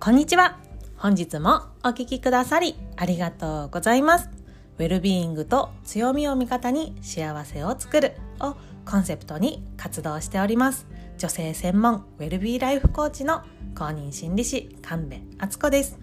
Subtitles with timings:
[0.00, 0.58] こんにちは。
[0.96, 4.30] 本日もお聴きくださりありがとうございます。
[4.78, 8.54] ウェルビーイングと強みを味方に幸せを作るを
[8.84, 10.86] コンセプトに活動しております。
[11.18, 13.42] 女性専門ウェルビーライフコーチの
[13.76, 15.98] 公認心理師神戸敦子です。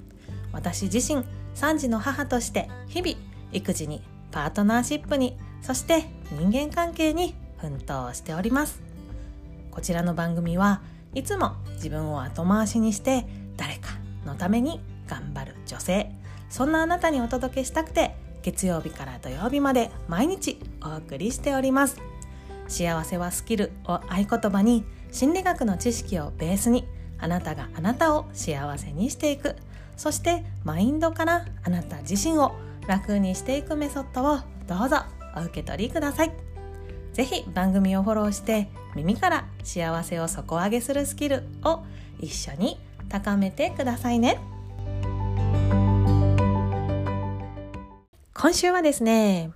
[0.51, 1.23] 私自身
[1.55, 3.15] 3児の母として日々
[3.53, 4.01] 育児に
[4.31, 8.81] パートナーシップにそして人間関係に奮闘しております
[9.71, 10.81] こちらの番組は
[11.13, 13.25] いつも自分を後回しにして
[13.57, 13.84] 誰か
[14.25, 16.11] のために頑張る女性
[16.49, 21.99] そんなあなたにお届けしたくて月曜日から土曜日まで毎日お送りしております。
[22.67, 26.85] 幸せはスキルを合言葉に心理学の知識をベースに
[27.17, 29.55] あなたがあなたを幸せにしていく。
[29.97, 32.51] そしてマインドからあなた自身を
[32.87, 34.97] 楽にしていくメソッドをどうぞ
[35.35, 36.31] お受け取りください。
[37.13, 41.83] ぜひ番組をフォローして耳から幸せを底上げするスキルを
[42.19, 42.77] 一緒に
[43.09, 44.39] 高めてくださいね
[48.33, 49.51] 今週はですね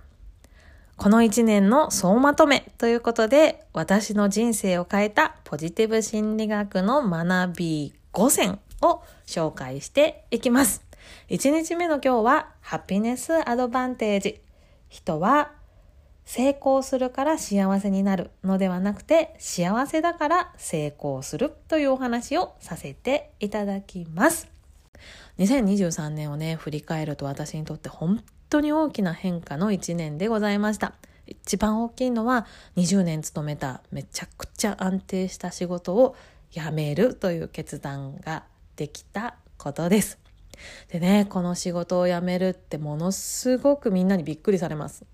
[0.96, 10.84] この1年の総まとめということで私の人生を変えたポジティブ心理学の学び5選を紹介していきます。
[11.28, 14.40] 1日目の今日はハピネスアドバンテージ。
[14.88, 15.52] 人は
[16.32, 24.48] 成功するから幸せになるのではなくて幸せだから成功するというお話をさせていただきます。
[25.40, 30.94] 2023年をね、振り返ると私にとって本当に大きな変化の1年でございました。
[31.26, 36.14] 一番大きいのは20年勤めためちゃくちゃ安定した仕事を
[36.52, 38.44] 辞めるという決断が
[38.76, 40.29] できたことです。
[40.88, 45.04] でね、この仕事を辞めるってものすごくみんなにびっくりされます。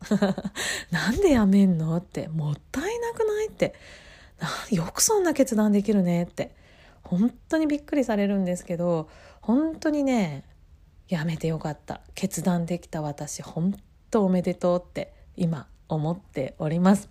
[0.90, 3.74] なんで辞めんのって、もったいなくないって、
[4.70, 6.54] よくそんな決断できるねって、
[7.02, 9.08] 本当にびっくりされるんですけど、
[9.40, 10.44] 本当にね、
[11.08, 12.00] 辞めてよかった。
[12.14, 13.74] 決断できた私、本
[14.10, 17.08] 当おめでとうって今思っております。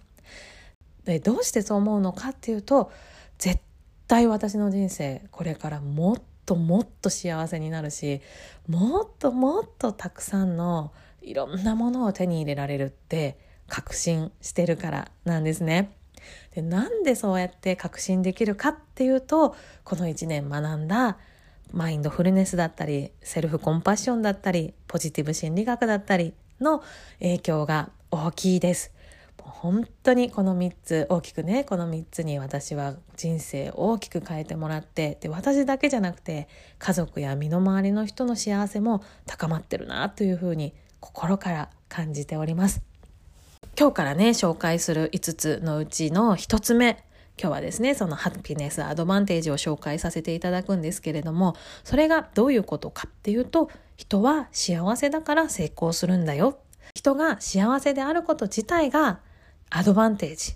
[1.06, 2.92] で、どうしてそう思うのかっていうと、
[3.38, 3.62] 絶
[4.08, 8.22] 対私の人生、これからもっともっと幸せになるし
[8.68, 10.92] もっともっとたくさんの
[11.22, 15.92] いろんなものを手に入れられるって確信してるからなんですね。
[16.54, 21.18] でなんでそうやって確信できるかっていうとこの1年学んだ
[21.72, 26.82] マインドフルネスだったりセルフコンパッションだったりポジティブ心理学だったりの
[27.20, 28.95] 影響が大きいです。
[29.46, 36.48] 本当にこの3つ大きくねこの3つに私は人生大きく変えてもらってで私だけじゃなくて
[36.80, 42.82] 家族や身の回りの人の幸せも高まってるなというふうに心から感じております。
[43.78, 47.04] 今日からね紹介する5つのうちの1つ目
[47.38, 56.58] 今日はですねそのハピネスアドバンテージを紹介させていただくんですけれどもそれがどういうことかっていうと人は幸せだから成功するんだよ
[56.94, 59.20] 人が幸せであること自体が
[59.70, 60.56] アドバンテージ、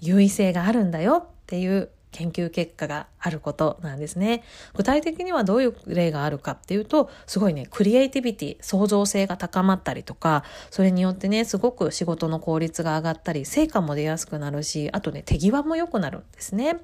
[0.00, 4.42] 優位性があるんだよっていう研究結果があることなんですね。
[4.74, 16.78] 具体的にはどういう例があるかっていうと、すごいね、クリエイティビティ、創造性が高まったりとか、それによってね、すごく仕事の効率が上がったり、成果も出やすくなるし、あとね、手際も良くなるんですね。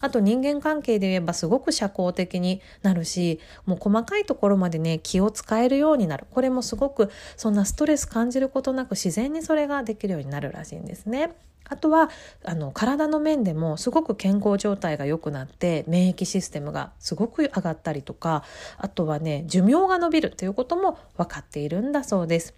[0.00, 6.26] あと人間関係で言えばすごく社交的になるし、もう細かいところまでね、気を使えるようになる。
[6.30, 11.30] これもすごくそんなストレス感じることなく自然にそれができるようになるらしいんですね。
[11.68, 12.10] あとは
[12.44, 18.42] あの体の面でもすごく健康状態が良くなって免疫システムがすごく上がったりとか
[18.76, 22.54] あとはね寿命が伸びるということも分かっているんだそうです。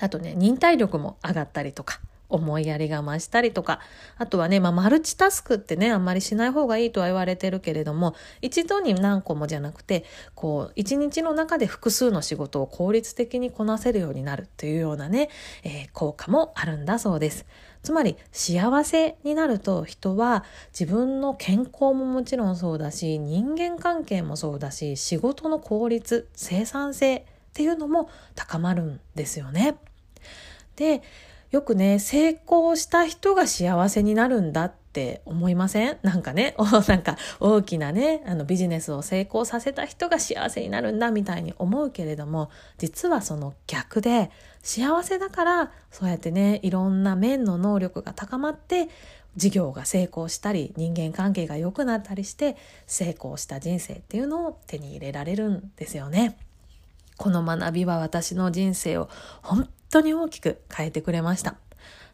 [0.00, 3.80] あとね忍耐力も上がったりとか思いやりが増したりとか、
[4.18, 15.30] あとはね、まあ、マルチタスクってね、あんまりしない方がいいとは言われてるけれども、一度に何個もじゃなくて、こう、一日の中で複数の仕事を効率的にこなせるようになるというようなね、
[15.64, 17.46] えー、効果もあるんだそうです。
[17.82, 20.44] つまり幸せになると人は
[20.78, 27.22] 自分の健康ももちろんそうだし人間関係もそうだし仕事の効率生産性っ
[27.54, 29.76] ていうのも高まるんですよね。
[30.76, 31.02] で
[31.50, 35.98] よくね、成功した人が幸せになるんだって思いません？
[36.02, 36.54] なんかね、
[36.88, 44.30] なんか大きなね、あのビジネスを成功させた人が幸せになるんだみたいに思うけれども、実はその逆で、
[44.62, 48.88] 幸せだからそうやってね、いろんな面の能力が高まって、
[49.36, 52.56] 事業が成功したり人間関係が良くなったりして
[52.88, 56.36] 成功した人生っていうのを手に入れられるんですよね。
[57.16, 59.08] この学びは私の人生を
[59.42, 61.56] 本当に大きく変えてくれました。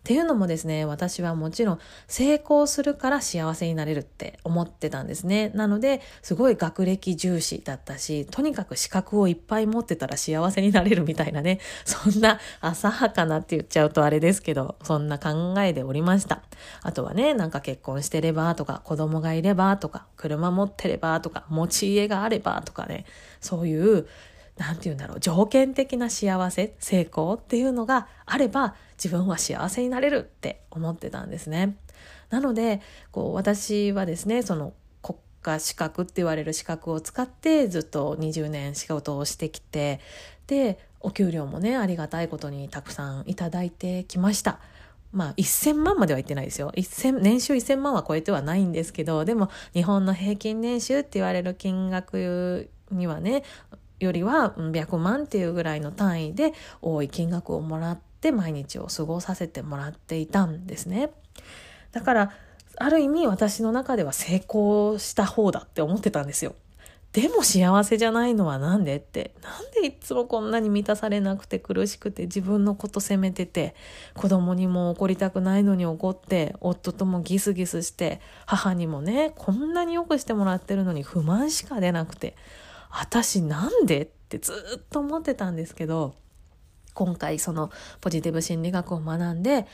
[0.04, 1.78] っていうのもですね、私はもちろん
[2.08, 5.48] 成功するから幸せになれるって思ってたんですね。
[5.54, 16.42] なので、すごい学歴重視だったし、とにかく資格をいっぱい持ってたら幸せになれるみたいなね、そんな浅はかなって言っちゃうとあれですけど、そんな考えでおりました。
[16.82, 23.06] あとはね、なんか結婚してればとか、子供がいればとか、車持ってればとか、持ち家があればとかね、
[23.40, 24.06] そういう
[24.56, 31.76] なんて言うんだろう、条件的な幸せ、成功っていうのがあれば、自分は幸せになれるって思ってたんですね。
[32.30, 32.80] なので、
[33.10, 34.72] こう、私はですね、その
[35.02, 40.00] 国家資格って言われる資格を使ってずっと20年仕事をしてきて、
[40.46, 44.60] で、お給料もね、ありがたいことにたくさんいただいてきました。
[45.12, 46.72] まあ、1000万までは言ってないですよ。
[46.74, 53.44] 1000年収1000万は超えてはないんですけど、でも日本の平均年収って言われる金額にはね、
[54.04, 56.52] よりは100万っていうぐらいの単位で
[56.82, 61.10] 多い金額をもらって毎日を過ごさせてもらっていたんですね。
[61.92, 62.32] だから
[62.76, 66.54] ある意味私の中では成功した方だって思ってたんですよ。
[67.14, 73.76] でも幸せじゃないのはなんでって、なんでいつもこんなに満たされなくて苦しくて自分のこと責めてて、
[74.14, 82.34] 子供にも怒りたくないのに怒って、夫ともギスギスして、母にもね、こんなによくしてもらってるのに不満しか出なくて、
[82.96, 84.02] 私なんで？
[84.02, 86.14] ってずっと思ってたんですけど、
[86.94, 87.70] 今回その
[88.00, 89.66] ポジティブ心理学を学んで、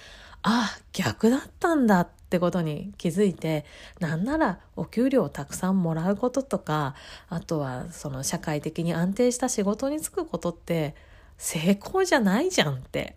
[0.43, 3.67] あ、逆だったんだってことに気づいて、
[3.99, 6.95] なんならお給料をたくさんもらうこととか、
[7.29, 10.95] あとはその社会的に安定した仕事に就くことって、
[11.37, 13.15] 成功じゃないじゃんって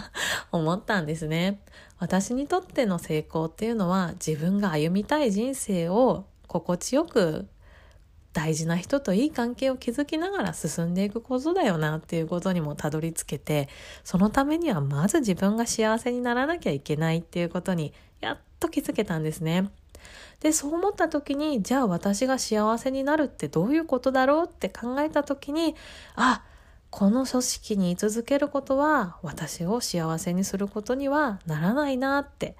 [0.52, 1.60] 思ったんですね。
[1.98, 7.46] 私にとっての成功っていうのは自分が歩みたい人生を心地よく
[8.32, 13.68] 大事な人といい関係を築きながら進んでいくことだよなっていうことにもたどり着けて
[14.04, 19.70] そのためにはまず自分が幸せにならなきゃいけないっていうことにやっと気づけたんですね。
[20.40, 25.76] でそう思った時にじゃあ私が幸せになるってどういうことだろうって考えた時に
[26.16, 26.42] あ
[26.90, 32.56] この組織に居続けることは私を幸せにすることにはならないなって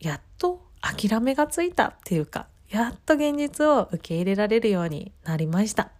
[0.00, 5.90] やっと諦めがついたっていうかやっと現実を受け入れられるようになりました。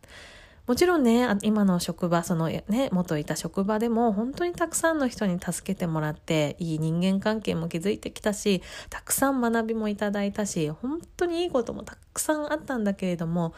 [0.66, 13.54] もちろんね、今の職場、そのね、元いた職場でも本当にたくさんの人に助けてもらって、いい人間関係も築いてきたし、たくさん学びもいただいたし、本当にいいこともたくさんあったんだけれども、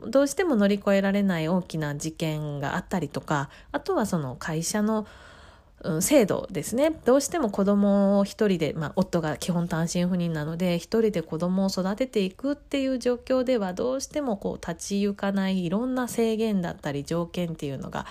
[0.00, 5.06] どうしても乗り越えられない大きな事件があったりとか、あとはその会社の
[6.00, 6.90] 制度ですね。
[7.04, 18.06] どうしても子供を一人で、まあ、夫が基本単身赴任なので一人で子供を育てていくっていう状況ではどうしてもこう立ち行かないいろんな制限だったり条件っていうのが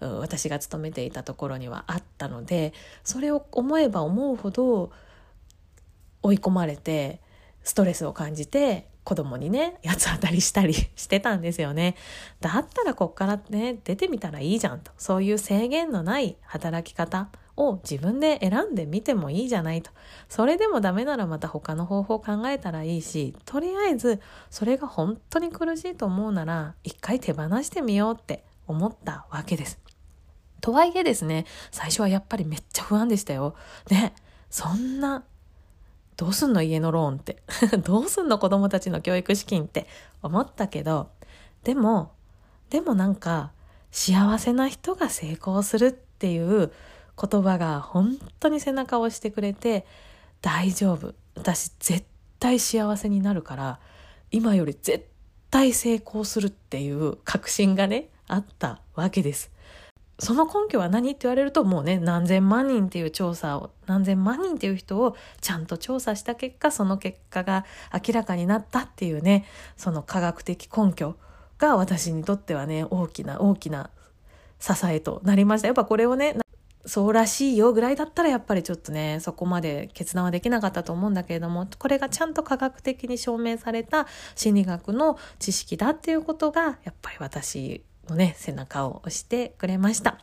[0.00, 2.72] 私が勤めていたところにはあったので
[3.04, 4.90] それを思えば思うほど
[6.22, 7.20] 追い込まれて
[7.62, 11.96] ストレスを感じて子供にね、八つ当たりしたり してたんですよね。
[12.40, 14.92] だったらこっからね、出てみたらいいじゃんと。
[14.98, 19.90] そういう制限のない働き方を自分で選んでみてもいいじゃないと。
[20.28, 24.20] それでもダメならまた他の方法を考えたらいいし、とりあえず
[24.50, 29.78] それが本当に苦しいと思うなら、一回手放してみようって思ったわけです。
[30.60, 33.54] とはいえですね、最初はやっぱりめっちゃ不安でしたよ。
[33.90, 34.14] ね、
[34.50, 35.24] そんな
[36.20, 37.42] どうすんの家のローンって。
[37.82, 39.86] どうすんの子供たちの教育資金って
[40.20, 41.08] 思ったけど、
[41.64, 42.12] でも、
[42.68, 43.52] でもなんか、
[43.90, 46.70] 幸せな人が成功するっていう
[47.18, 49.86] 言葉が本当に背中を押してくれて、
[50.42, 51.14] 大丈夫。
[51.36, 52.04] 私絶
[52.38, 53.80] 対幸せになるから、
[54.30, 55.06] 今より絶
[55.50, 59.50] 対成功するっていう確信がね、あったわけです。
[60.20, 69.46] その根拠は何って言われるともうね何千万人っていう調査を何千万人っていう人をちゃんと調査した結果その結果が明らかになったっていうね
[69.76, 71.16] その科学的根拠
[71.58, 73.90] が私にとってはね大きな大きな
[74.60, 75.68] 支えとなりました。
[75.68, 76.36] やっぱこれをね
[76.86, 90.18] そうらしいよぐらいだったらやっぱりちょっとねそこまで決断はできなかったと思うんだけれどもこれがちゃんと科学的に証明された心理学の知識だっていうことがやっぱり私のね、背中を押してくれました。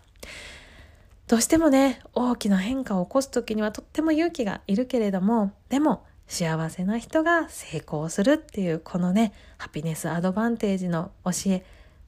[1.28, 11.66] どうしてもね、大きな変化を起こす時にはとっても勇気がいるけれども、でも幸せな人が成功するっていうこのね、ハピネスアドバンテージの教え、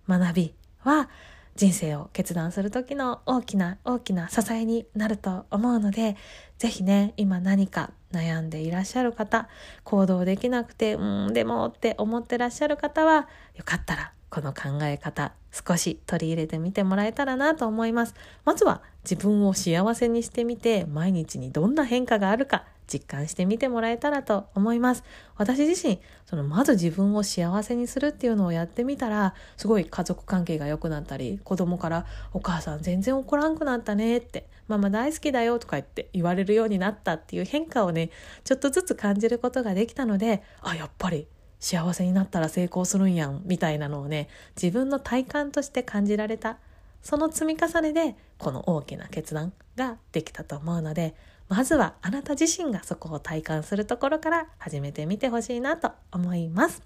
[0.08, 1.10] 学びは
[1.56, 6.16] 人生を決断する時の大きな大きな支えになると思うので、
[6.58, 9.50] ぜひね、今何か悩んでいらっしゃる方、
[9.84, 18.14] 行動できなくて、うん、でもって思ってらっしゃる方は、よかったらこの考え方少し取り入れてみてもらえたらなと思います。
[18.46, 25.04] まずは自分を幸せにしてみて毎日にどんな変化があるか実感してみてもらえたらと思います。
[25.38, 38.10] 私自身、そのまず自分を幸せにするっていうのをやってみたら、すごい家族関係が良くなったり、子供からお母さん全然怒らんくなったねって、ママ大好きだよとか言って言われるようになったっていう変化をね、
[38.44, 41.28] ちょっとずつ感じることができたので、あ、やっぱり
[41.60, 44.30] 幸せになったら成功するんやんみたいなのをね
[44.62, 46.58] 自分の体感として感じられた
[47.02, 51.16] その積み重ねでこの大きな決断ができたと思うので
[51.48, 56.84] まずはあなた自身がそこを体感するところから始めてみてほしいなと思います。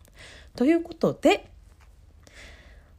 [0.55, 1.49] ということで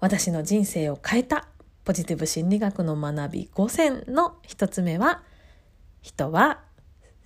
[0.01, 1.49] 私の人生を変えた
[1.85, 5.23] ポジティブ心理学の学び5選の1つ目は
[6.03, 6.61] 人は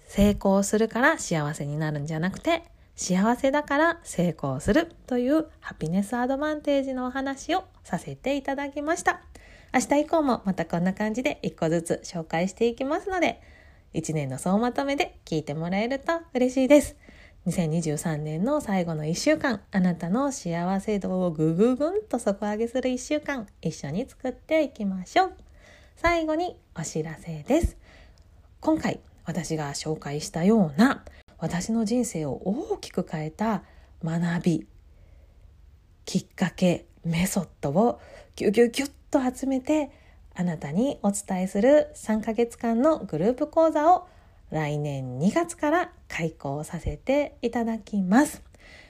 [0.06, 2.62] 成功するから幸せになるんじゃなくて
[2.98, 9.20] 幸せだから成功するというハピネスアドバンテージのお話をさせていただきました。
[9.72, 13.40] 明日以降もまたこんな感じで一個ずつ紹介していきますので、
[13.94, 16.96] 1年の総まとめで聞いてもらえると嬉しいです。
[17.46, 25.32] 2023年の最後の1週間、あなたの幸せ度をぐぐぐんと底上げする1週間、一緒に作っていきましょう。
[25.94, 27.76] 最後にお知らせです。
[28.60, 31.04] 今回私が紹介したような
[31.38, 33.62] 私の人生を大きく変えた
[34.04, 34.66] 学び
[36.04, 38.00] きっかけメソッドを
[38.36, 39.90] ギュギュギュッと集めて
[40.34, 44.06] あなたにお伝えする3ヶ月間のグループ講座を
[44.50, 48.42] 来年2月から開講させていただきます。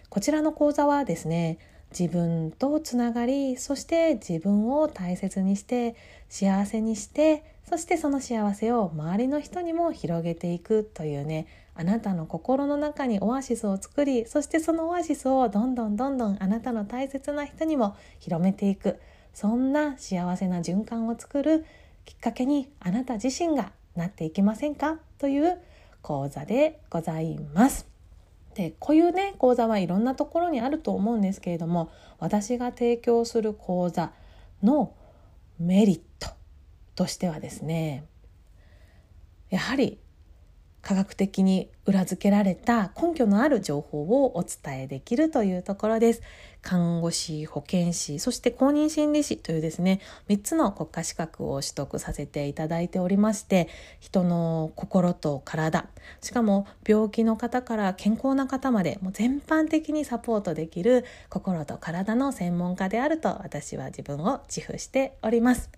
[0.08, 1.58] こちらの講座はですね
[1.90, 5.96] 自分とつながりそして自分を大切にして
[6.28, 11.46] 幸せにしてそしてその幸せを周りの人にも広げていくというね
[11.80, 18.98] あなたの心の中にオアシスを作りそしてそのオアシスをどんどんどんどんあなたの大切な人にも広めていく
[19.32, 21.64] そんな幸せな循環を作る
[22.04, 24.98] きっかけにあなた自身がなっていきませんか？
[25.18, 25.56] という
[26.02, 27.86] 講座でございます。
[28.54, 34.10] でこういうね講座はいろんなところにあると思うんですけれども私が提供する講座
[34.64, 34.92] の
[35.60, 36.30] メリット
[36.96, 38.04] としてはですね
[39.50, 40.00] やはり
[40.88, 46.22] 科学的に裏付けられた根拠のある情報をお伝えできるというところです。
[46.62, 53.68] 看護師、保健師、そして公認心理師というですね、3つの国家資格を取得させていただいておりまして、
[54.00, 55.90] 人の心と体、
[56.22, 65.68] しかも病気の方から健康な方まで、もう全般的にサポートできる心と体の専門家であると私は自分を自負しております。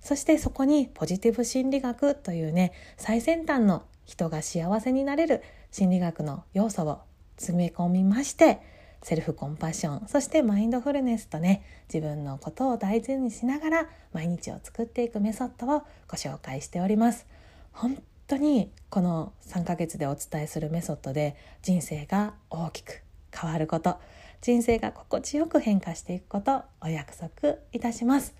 [0.00, 7.00] そしてそこにポジティブ心理学というね、最先端の人が幸せになれる心理学の要素を
[7.36, 8.60] 詰め込みまして
[9.02, 17.26] セルフコンパッションそしてマインドフルネスとね自分のことを大事にしながら毎日を作っていくメソッドをご紹介しております。
[17.72, 23.02] 本当にこの3ヶ月でお伝えするメソッドで人生が大きく
[23.34, 23.98] 変わること
[24.40, 28.34] 人生が心地よく変化していくことお約束いたします。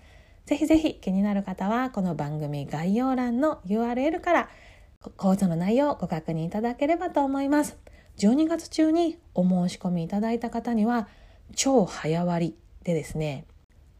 [0.45, 4.49] ぜひぜひ気になる方はこの番組概要欄の URL から
[5.11, 7.77] 講座の内容をご確認いただければと思います。
[8.17, 11.07] 12月中にお申し込みいただいた方には
[11.55, 13.45] 超早割でですね、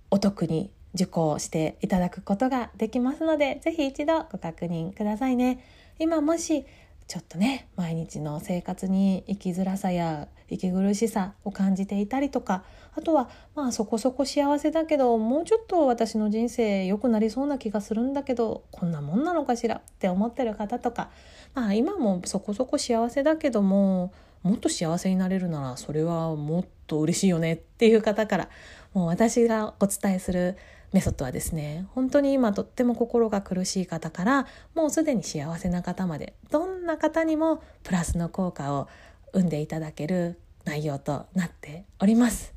[0.09, 5.63] お得に受講していただくことができますので、ぜひ一度ご確認くださいね。
[5.99, 6.65] 今もし
[7.07, 12.63] ちょっとね毎日の生活に生きづらさや息苦しさを感じていたりとか
[12.97, 19.75] あとはまあそこそこ幸せだけどもうちょっと私の人生良くなりそうな気がするんだけどこんなもんなのかしら？
[19.75, 21.09] って思ってる方とか。
[21.53, 24.11] まあ今もそこそこ幸せだけども
[24.43, 27.53] もっと幸せになれるならそれはもっと嬉しいよね。
[27.53, 28.49] っていう方から
[28.93, 30.57] もう私がお伝えする
[30.93, 38.87] メソッドはですね本当に今とっても心が苦しい方からもうすでに幸せな方までどんな方にもプラスの効果を
[39.33, 42.54] 生んでいただける内容となっております。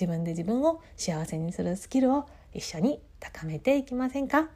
[0.00, 4.48] 自分で自分を幸せにするスキルを一緒に高めていきませんか？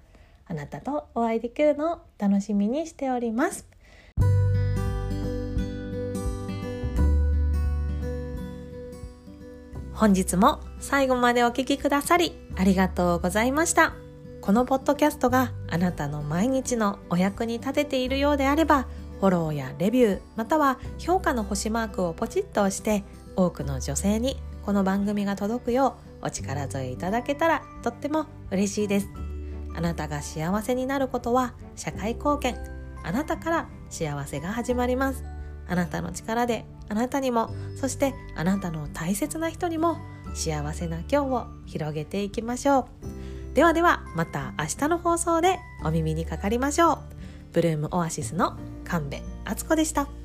[0.46, 3.66] あなたとお会いできるのを楽しみにしております
[9.92, 13.94] 本日も最後までお聴きくださりありがとうございました。
[14.40, 18.86] このポッドキャストがあなたの毎日のお役に立てているようであれば、
[19.20, 23.04] フォローやレビュー、または評価の星マークをポチッと押して、
[23.36, 29.08] 多くの女性にこの番組が届くようお力添えいただけたらとっても嬉しいです。
[29.76, 32.56] あなたが幸せになることは社会貢献。
[33.02, 35.22] あなたから幸せが始まります。
[35.68, 39.98] あなたの力であなたにもそしてあなたの大切な人にも
[40.34, 46.98] 幸せな今日を広げていきましょうではではまた明日の放送でお耳にかかりましょう
[47.52, 50.23] ブルームオアシスの神戸敦子でした。